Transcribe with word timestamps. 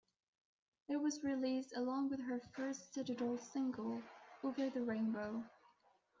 It 0.89 0.95
was 0.97 1.23
released 1.23 1.77
along 1.77 2.09
with 2.09 2.21
her 2.21 2.39
first 2.55 2.91
digital 2.95 3.37
single, 3.37 4.01
"Over 4.43 4.71
the 4.71 4.81
Rainbow". 4.81 5.43